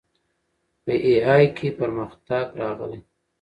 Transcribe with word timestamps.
په 0.83 0.93
اې 1.05 1.15
ای 1.31 1.43
کې 1.57 1.67
پرمختګ 1.79 2.45
راغلی. 2.61 2.99